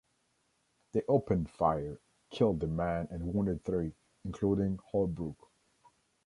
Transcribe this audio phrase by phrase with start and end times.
[0.93, 1.99] They opened fire,
[2.31, 3.93] killed a man and wounded three,
[4.25, 5.51] including Holbrook.